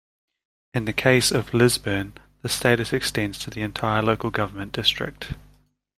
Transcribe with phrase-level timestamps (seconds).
[0.73, 5.35] In the case of Lisburn, the status extends to the entire local government district.